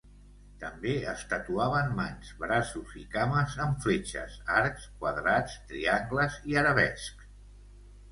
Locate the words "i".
3.01-3.05, 6.55-6.59